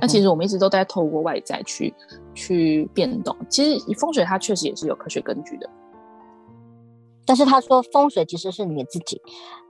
[0.00, 1.92] 那、嗯、其实我们一直都在透过外在去
[2.34, 3.36] 去变动。
[3.48, 5.68] 其实风水它确实也是有科学根据的。
[7.24, 9.20] 但是他说风水其实是你自己，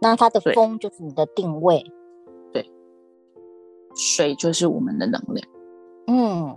[0.01, 1.83] 那它的风就是你的定位，
[2.53, 2.71] 对，对，
[3.95, 5.49] 水就是我们的能量，
[6.07, 6.57] 嗯。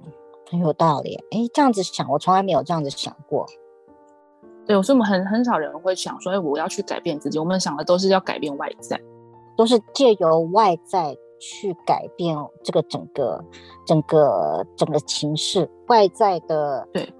[0.51, 3.45] 很有道理，哎，这样子想，我从来没有这样子想过。
[4.65, 7.37] 对，所以我们很很少人会想说，哎，我要去改变自己。
[7.37, 8.99] 我们想的都是要改变外在，
[9.55, 13.43] 都是借由外在去改变这个整个、
[13.85, 15.69] 整个、整个情势。
[15.87, 17.11] 外在的，对，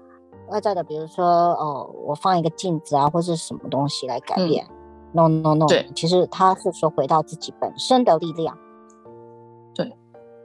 [0.48, 4.64] 外在的，比如说，哦，我放一个镜子啊，或是什么东西来改变。
[4.66, 4.72] 嗯、
[5.12, 8.56] no no no，对，其实他是说回到自己本身的力量。
[9.74, 9.92] 对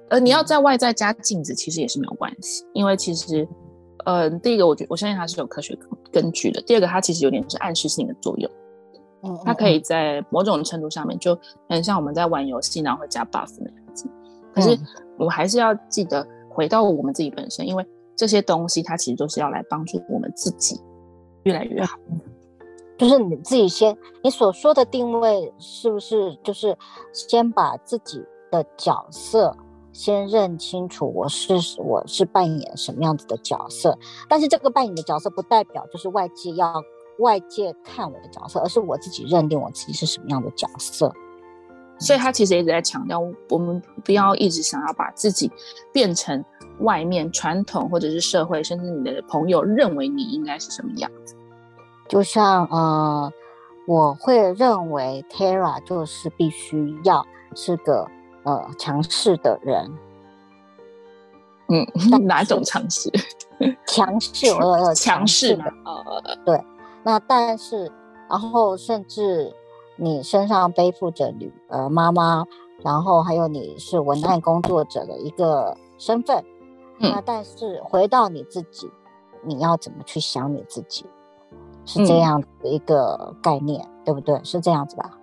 [0.09, 3.47] 呃，你要在外在加镜子，其实也是没有关系，因为其实，
[4.05, 5.77] 呃，第一个，我觉我相信它是有科学
[6.11, 6.61] 根据的。
[6.61, 8.49] 第二个，它其实有点是暗示性的作用，
[9.25, 14.07] 嗯，它可以在某种程度上面，就很像我们在玩游戏，然后会加 buff 那样子。
[14.53, 14.77] 可是，
[15.17, 17.85] 我还是要记得回到我们自己本身，因为
[18.15, 20.79] 这些东西它其实都是要来帮助我们自己
[21.43, 21.97] 越来越好。
[22.97, 26.77] 就是你自己先，你所说的定位是不是就是
[27.11, 29.55] 先把自己的角色？
[29.91, 36.83] 先认清楚我是我是扮演什么样子的角色，但是这个扮演的角色不代表就是外界要
[37.19, 41.13] 外界看我的角色，而是我自己认定我自己是什么样的角色。
[41.99, 45.51] 所以他其实一直在强调，我们不要一直想要把自己
[45.93, 46.43] 变成
[46.79, 51.35] 外面传统或者是社会，甚至你的朋友认为你应该是什么样子。
[52.09, 53.31] 就像呃，
[53.87, 57.25] 我会认为 Tara 就是必须要
[57.55, 58.07] 是个。
[58.47, 59.91] 呃，强势的人，
[61.67, 61.83] 嗯，
[62.27, 63.09] 哪种强势？
[63.87, 66.63] 强势， 呃，强势的，呃，对。
[67.05, 67.89] 那但是，
[68.29, 69.53] 然后甚至
[69.95, 72.43] 你身上背负着女儿、妈妈，
[72.83, 76.43] 然后还有你是文案工作者的一个身份，
[76.99, 78.89] 嗯、那但是回到你自己，
[79.43, 81.05] 你要怎么去想你自己？
[81.85, 84.37] 是这样的一个概念，嗯、对不对？
[84.43, 85.17] 是这样子吧？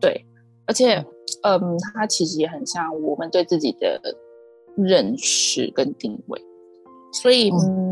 [0.00, 0.26] 对，
[0.66, 1.06] 而且。
[1.42, 3.98] 嗯，它其实也很像我们对自己的
[4.76, 6.42] 认识跟定位，
[7.12, 7.89] 所以嗯，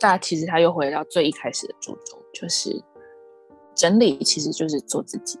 [0.00, 2.82] 大家其实他又回到最一开始的主轴，就是
[3.74, 5.38] 整理，其实就是做自己。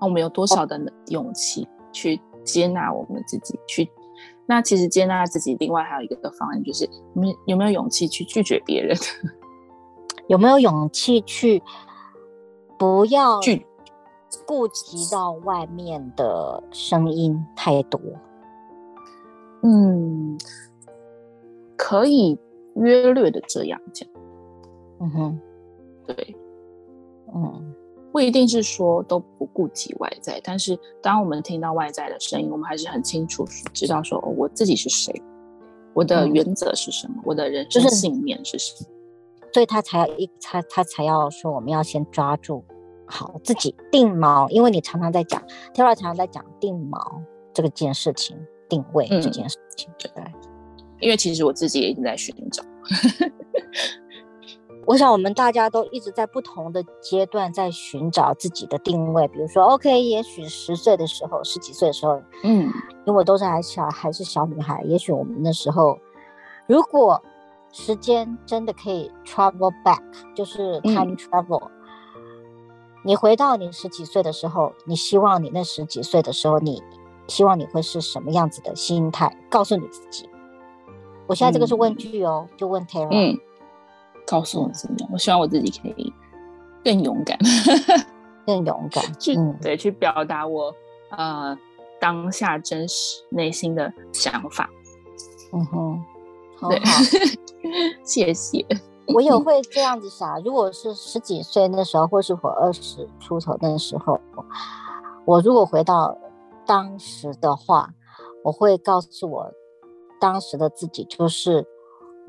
[0.00, 3.60] 那我们有多少的勇气去接纳我们自己？
[3.68, 3.88] 去
[4.46, 8.96] 那其实接纳自己，另外还有一个方案，就是我们有没有勇气去拒绝别人？
[10.26, 11.62] 有没有勇气去
[12.78, 13.66] 不要拒？
[14.46, 18.00] 顾及到外面的声音太多，
[19.62, 20.38] 嗯，
[21.76, 22.38] 可以
[22.76, 24.08] 约略的这样讲，
[25.00, 25.40] 嗯哼，
[26.06, 26.36] 对，
[27.34, 27.74] 嗯，
[28.12, 35.12] 不一定是说都不顾及外在，但是当我们听到外在的声音，我们还是很清楚知道说，哦，我自己是谁，
[35.94, 38.90] 我的原则是什么，嗯，我的人生信念是什么，
[39.52, 42.64] 所以他才要一他他才要说，我们要先抓住。
[43.04, 45.42] 好，自己定锚，因为你常常在讲
[45.74, 46.98] ，Tara 常常在讲定锚
[47.52, 48.34] 这个件事情，
[48.70, 50.24] 定位这件事情，对、嗯、
[51.02, 52.62] 因为其实我自己也一直在寻找。
[54.86, 62.72] 我想我们大家都一直在不同的阶段在寻找自己的定位，比如说，OK，也许十岁的时候，十几岁的时候，嗯，
[63.04, 65.98] 因为我都是还小，还是小女孩，也许我们那时候，
[66.66, 67.22] 如果
[67.70, 70.02] 时间真的可以 travel back，
[70.34, 71.62] 就是 time travel。
[71.64, 71.70] 嗯
[73.04, 76.80] 你回到你十几岁的时候，你希望你那十几岁的时候，你
[77.26, 79.36] 希望你会是什么样子的心态？
[79.50, 80.28] 告诉你自己。
[81.26, 83.08] 我现在这个是问句哦，嗯、就问 Tara。
[83.10, 83.38] 嗯，
[84.26, 86.12] 告诉我自己，我希望我自己可以
[86.84, 87.38] 更勇敢，
[88.46, 90.74] 更勇敢，去、嗯、对，去表达我
[91.10, 91.56] 呃
[92.00, 94.68] 当下真实内心的想法。
[95.52, 96.04] 嗯哼，
[96.56, 96.80] 好好对，
[98.04, 98.64] 谢谢。
[99.14, 104.18] 我也会这样子想，如果是十几岁那时候，或是我二十出头那时候，
[105.24, 106.16] 我如果回到
[106.64, 107.90] 当时的话，
[108.44, 109.52] 我会告诉我
[110.22, 111.66] 当时的自己，就是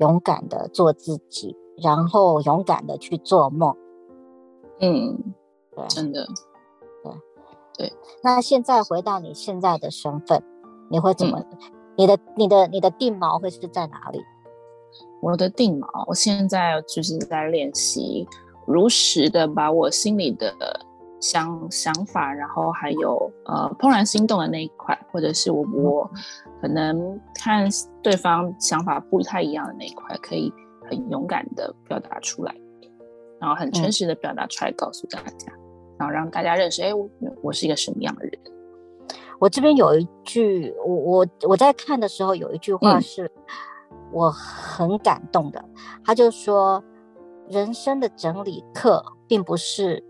[0.00, 3.76] 勇敢的做自己，然后勇敢的去做梦。
[4.80, 5.16] 嗯，
[5.76, 6.26] 对，真的，
[7.04, 7.12] 对，
[7.78, 7.92] 对。
[8.20, 10.42] 那现在回到你现在的身份，
[10.90, 11.38] 你会怎么？
[11.38, 11.58] 嗯、
[11.96, 14.20] 你的、你的、你的定锚会是在哪里？
[15.22, 18.26] 我的定锚，我现在就是在练习，
[18.66, 20.52] 如实的把我心里的
[21.20, 26.10] 想想法，然后还有呃怦然心动的那一块，或者是我我
[26.64, 27.68] 可能看
[28.02, 30.50] 对方想法不太一样的那一块，可以
[30.88, 32.54] 很勇敢的表达出来，
[33.38, 35.60] 然后很诚实的表达出来，告诉大家，嗯、
[35.98, 37.06] 然后让大家认识，哎，我
[37.42, 38.32] 我是一个什么样的人。
[39.38, 43.30] 我这边有一句，我我我在看的时候有一句话是
[44.10, 46.82] 我很感动的，嗯、他就说，
[47.50, 50.02] 人生的整理课并不是。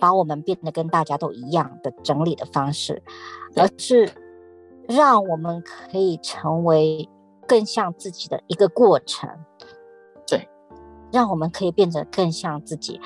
[0.00, 3.02] 把我们变得跟大家都一样的整理的方式，
[3.56, 4.08] 而是
[4.88, 7.08] 让我们可以成为
[7.46, 9.30] 更像自己的一个过程。
[10.26, 10.48] 对，
[11.12, 13.00] 让我们可以变得更像自己。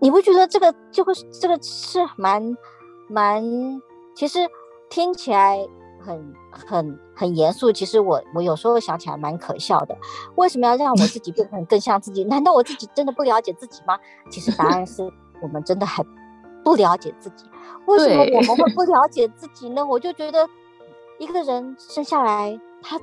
[0.00, 2.56] 你不觉得这个就会这个是蛮
[3.08, 3.42] 蛮？
[4.14, 4.40] 其实
[4.90, 5.58] 听起来
[6.00, 7.72] 很很很严肃。
[7.72, 9.96] 其实我我有时候想起来蛮可笑的。
[10.36, 12.24] 为什么要让我自己变成更像自己？
[12.28, 13.98] 难道我自己真的不了解自己吗？
[14.30, 15.08] 其实答案是。
[15.40, 16.04] 我们真的还
[16.64, 17.44] 不了解自己，
[17.86, 19.86] 为什么我们会不了解自己呢？
[19.86, 20.44] 我就觉得
[21.18, 23.00] 一个人生下来，他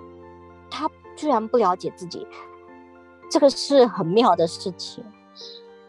[0.69, 2.25] 他居然不了解自己，
[3.29, 5.03] 这个是很妙的事情。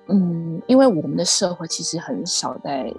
[0.08, 2.92] 嗯，因为我们的社会其实很少在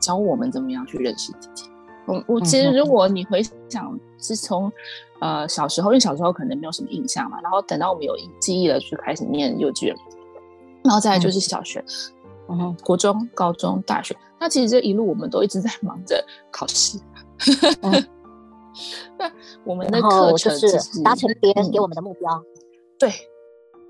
[0.00, 1.68] 教我们怎么样去认识自己。
[2.04, 4.72] 我我其实如果你回想，是从
[5.20, 9.96] 呃小时候，因为小时候可能没有什么印象嘛，然后等到我们有记忆了，就开始念幼稚园，
[10.82, 11.78] 然后再来就是小学。
[12.48, 16.98] 嗯嗯，国中、高中、大学，那其实这一路我们都一直在 忙着考试。
[19.64, 22.30] 我们的课程就是达成别人给我们的目标。
[22.32, 22.44] 嗯、
[22.98, 23.10] 对，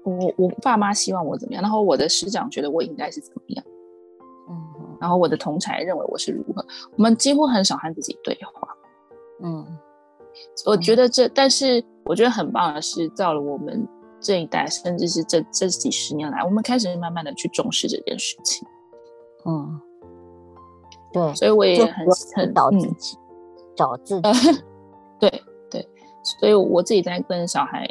[0.05, 3.64] 我我爸妈希望我怎么样，然后我的师长觉得我应该是怎么样。
[4.49, 6.64] 嗯，然后我的同才认为我是如何，
[6.97, 8.68] 我们几乎很少和自己对话。
[9.42, 9.66] 嗯，
[10.66, 13.88] 我觉得这，但是我觉得很棒的是，到了我们。
[14.25, 18.64] 这一代，甚至是这这几十年来，我们开始慢慢的去重视这件事情。
[19.45, 19.81] 嗯，
[21.12, 24.62] 对，所以我也很很找自己，嗯、找自 己。
[25.22, 25.88] 对对，
[26.40, 27.87] 所以我自己在跟小孩，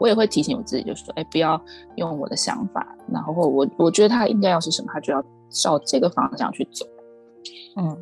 [0.00, 1.60] 我也会提醒我自己，就是说，哎，不要
[1.94, 6.84] 用我的想法，然后我我觉得他应该要是什么，他就要照这个方向去走。
[7.76, 7.96] 嗯，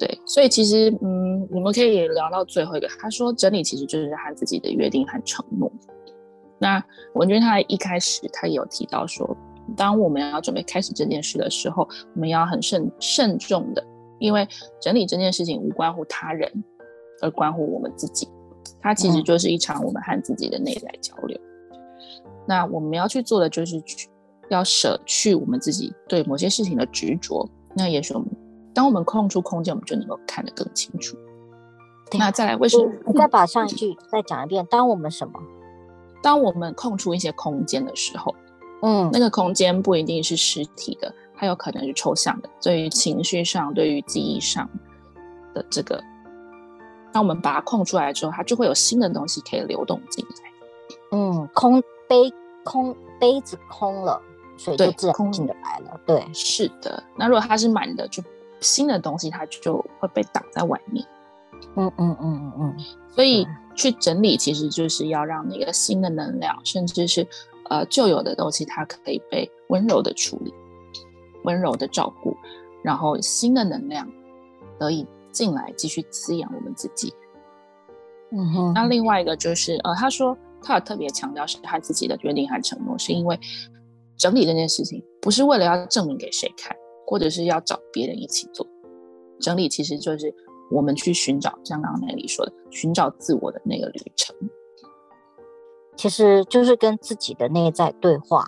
[0.00, 5.70] 对，所以其实，嗯，我们可以聊到最后一个，他说整理其实就是他自己的约定和承诺。
[6.58, 9.36] 那文君他一开始他也有提到说，
[9.76, 13.86] 当我们要准备开始这件事的时候，我们要很慎慎重的，
[14.18, 14.44] 因为
[14.80, 16.50] 整理这件事情无关乎他人，
[17.20, 18.28] 而关乎我们自己。
[18.80, 21.38] 它其实就是一场我们和自己的内在交流。
[21.72, 21.78] 嗯、
[22.46, 24.08] 那我们要去做的就是去
[24.50, 27.48] 要舍去我们自己对某些事情的执着。
[27.74, 28.28] 那也许我们
[28.74, 31.16] 当我们空出空间，我们就能够看得更清楚。
[32.18, 32.90] 那再来，为什么？
[33.06, 34.66] 你再把上一句再讲一遍。
[34.70, 35.34] 当我们什么？
[36.22, 38.34] 当我们空出一些空间的时候，
[38.82, 42.48] 嗯，那个空间不一定是实体的，它有可能是抽象的。
[42.62, 44.68] 对于情绪上，对于记忆上
[45.54, 46.02] 的这个，
[47.12, 50.50] 当我们把它空出来之后，它就会有新的东西可以流动进来。
[51.10, 52.32] 嗯，空杯
[52.64, 54.20] 空杯子空了，
[54.56, 56.00] 水就自然进得来了。
[56.06, 57.02] 对，对是的。
[57.16, 58.22] 那如果它是满的，就
[58.60, 61.04] 新的东西它就会被挡在外面。
[61.76, 62.76] 嗯嗯嗯嗯嗯，
[63.14, 63.46] 所以。
[63.78, 67.24] 去整理，其实就是要让那个新的能量，甚至是
[67.68, 70.52] 呃旧有的东西，它可以被温柔的处理，
[71.44, 72.36] 温柔的照顾，
[72.82, 74.10] 然后新的能量
[74.80, 75.06] 得以
[75.38, 77.14] 进来，继续滋养我们自己。
[78.32, 78.72] 嗯哼。
[78.74, 83.38] 那另外一个就是呃，他说他有特别强调是他自己的决定和承诺，是因为
[84.16, 88.66] 整理这件事情不是为了要证明给谁看，或者是要找别人一起做，
[89.40, 90.34] 整理其实就是。
[90.70, 94.36] 我们去寻找，像刚刚那里说的，寻找自我的那个旅程，
[95.96, 98.44] 其实就是跟自己的内在对话。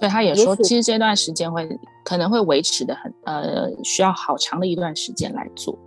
[0.00, 1.68] 对，所以他也说，其实这段时间会
[2.04, 5.78] 可能会维持的很，呃，需要好长的一段时间来做，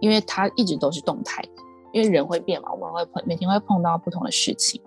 [0.00, 1.50] 因为它一直都是动态的，
[1.92, 4.80] 因为人会变嘛，我们会碰，每天会碰到不同的事情。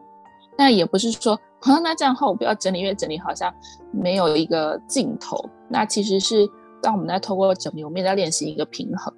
[0.58, 3.54] 那也不是说，啊，那这样的话我不要整理，因为整理好像
[3.92, 5.38] 没有一个尽头。
[5.70, 6.50] 那其实是。
[6.80, 9.12] 当我们在透过整理，我们也在练习一个平衡。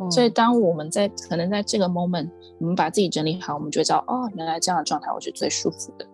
[0.00, 6.06] 嗯、所以，当我们在可能在这个 moment，我们把自己整理好，我们就会知道，哦，原来这样的状态我是最舒服的。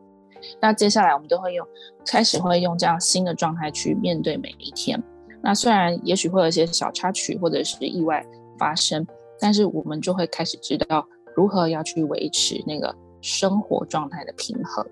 [0.60, 1.66] 那接下来，我们都会用，
[2.06, 5.02] 开始会用这样新的状态去面对每一天。
[5.42, 8.24] 那虽然也许会有一些小插曲或者是意外
[8.58, 9.06] 发生，
[9.38, 14.84] 但是我们就会开始知道如何要去维持那个生活状态的平衡，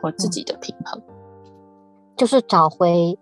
[0.00, 1.52] 或自己的平衡，嗯、
[2.16, 3.18] 就是找回。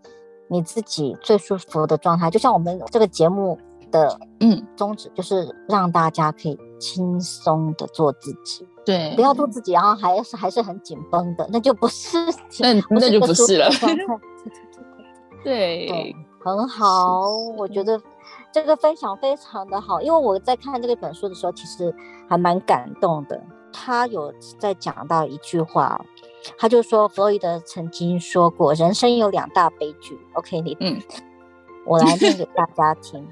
[0.51, 3.59] 你自己最舒服的状态，就像我们这个节目
[3.91, 12.16] 的嗯宗旨，就是让大家可以轻松的做自己，对，不要做自己，然后还是还是很紧绷的，那就不是，
[12.61, 13.68] 那那就不是了。
[15.45, 17.28] 对，对，很好，
[17.59, 18.01] 我觉得
[18.51, 21.95] 这个分享非常的好，因为我在看这个本书的时候，其实
[22.30, 23.39] 还蛮感动的。
[23.70, 26.03] 他有在讲到一句话，
[26.57, 30.18] 他就说弗洛伊德曾经说过，人生有两大悲剧。
[30.32, 30.99] OK，你嗯，
[31.84, 33.28] 我来念给大家 听。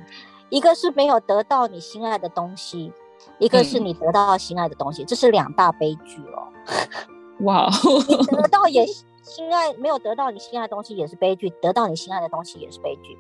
[0.51, 2.93] 一个是没有得到你心爱的东西，
[3.39, 6.49] 一个是你得到心爱的东西，嗯、这是两大悲剧哦。
[7.45, 7.69] 哇，
[8.09, 8.87] 你得到也
[9.23, 13.19] 心爱，没有得到你心爱的东西也是悲剧，得到你心爱的东西也是悲剧。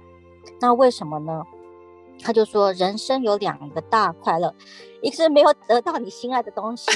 [0.60, 1.42] 那为什么呢？
[2.22, 4.54] 他就说，人生有两个大快乐，
[5.02, 6.90] 一个是没有得到你心爱的东西，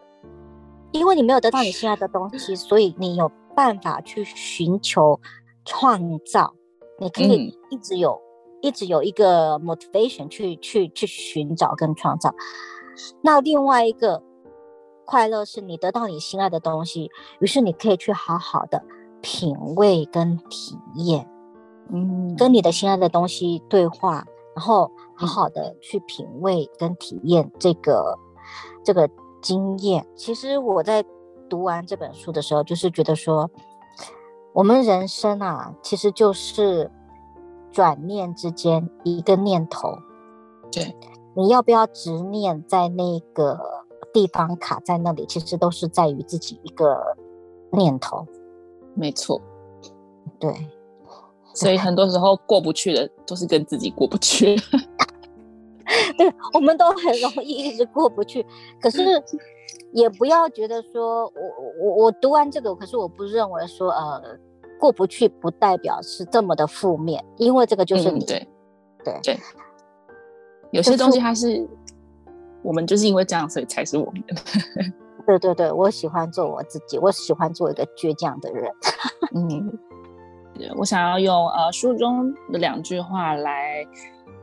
[0.92, 5.20] 因为你没有得到你心爱的东西，所以你有办法去寻求
[5.66, 6.54] 创造，
[6.98, 8.18] 你可以一直有。
[8.62, 12.32] 嗯一直有一个 motivation 去去去寻找跟创造。
[13.20, 14.22] 那另外一个
[15.04, 17.10] 快乐是你得到你心爱的东西，
[17.40, 18.80] 于是你可以去好好的
[19.20, 21.28] 品味跟体验，
[21.92, 28.16] 嗯，跟你的心爱的东西对话，然后好好的去品味跟体验这个
[28.84, 29.10] 这个
[29.40, 30.06] 经验。
[30.14, 31.04] 其实我在
[31.50, 33.50] 读完这本书的时候，就是觉得说，
[34.52, 36.88] 我们人生啊，其实就是。
[37.72, 39.98] 转念之间，一个念头，
[40.70, 40.94] 对，
[41.34, 43.58] 你要不要执念在那个
[44.12, 45.24] 地方卡在那里？
[45.26, 47.16] 其实都是在于自己一个
[47.70, 48.26] 念头。
[48.94, 49.40] 没错，
[50.38, 50.54] 对，
[51.54, 54.54] 所以很多时候过不去的都是跟自己过不去。
[56.18, 58.44] 对，我们都很容易一直过不去。
[58.80, 59.00] 可是
[59.92, 61.32] 也不要觉得说我
[61.80, 64.38] 我我读完这个，可是我不认为说呃。
[64.82, 68.48] 过不去不代表是这么的负面，因为这个就是你、嗯、对
[69.04, 69.40] 对对，
[70.72, 71.64] 有些东西它是
[72.64, 74.20] 我们就是因为这样，所以才是我们。
[75.24, 78.68] 对对对，我喜欢做我自己，我喜欢做一个倔强的人。
[79.36, 79.78] 嗯，
[80.76, 83.86] 我想要用呃书中的两句话来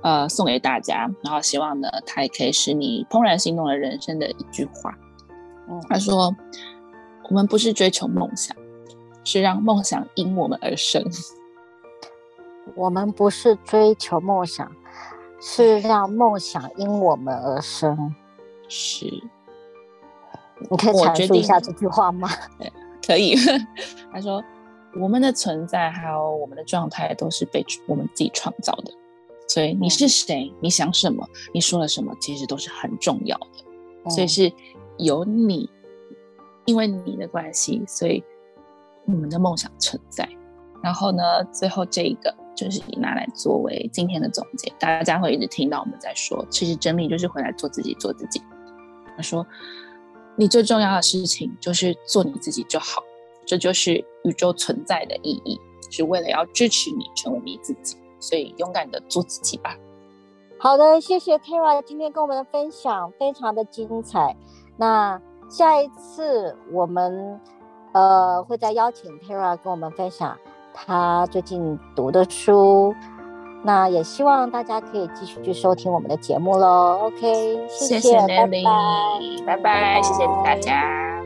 [0.04, 4.98] 呃送给大家，然后希望呢，它也可以使你怦然心动的人生的一句话。
[5.68, 6.34] 嗯，他说
[7.30, 8.56] ：“我们不是追求梦想。”
[9.24, 11.04] 是让梦想因我们而生。
[12.76, 14.72] 我们不是追求梦想，
[15.42, 18.14] 是让梦想因我们而生。
[18.68, 19.06] 是，
[20.70, 22.30] 你可以阐述一下这句话吗？
[23.06, 23.36] 可以。
[24.14, 24.44] 他说
[25.02, 28.94] ：“我们的存在还有我们的状态都是被我们自己创造的，
[29.48, 33.66] 所以你是谁，嗯、你想什么，你说了什么，其实都是很重要的。
[34.06, 34.52] 嗯、所以是
[34.98, 35.68] 有你，
[36.66, 38.24] 因为你的关系，所以。”
[39.14, 40.28] 我们的梦想存在，
[40.82, 44.72] 然后呢，最后这一个就是以拿来作为今天的总结。
[44.80, 48.41] 大家会一直听到我们在说，其实真理就是回来做自己，做自己。
[49.16, 49.45] 他说，
[50.36, 53.03] 你最重要的事情就是做你自己就好，
[53.45, 53.93] 这就是
[54.24, 57.97] 宇宙存在的意义，是为了要支持你成为你自己。
[58.20, 59.76] 所以勇敢的做自己吧。
[60.60, 64.36] 好的，谢谢 Kara 今天跟我们的分享，非常的精彩。
[64.78, 67.39] 那下一次我们。
[67.92, 70.38] 呃，会再邀请 Tara 跟我们分享
[70.74, 72.94] 他最近读的书，
[73.64, 77.00] 那也希望大家可以继续去收听我们的节目喽。
[77.04, 78.62] OK，谢谢，谢谢拜拜，
[79.46, 81.19] 拜拜，谢谢大家。